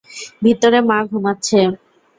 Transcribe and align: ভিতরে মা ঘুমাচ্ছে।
ভিতরে 0.43 0.79
মা 0.89 0.97
ঘুমাচ্ছে। 1.09 1.59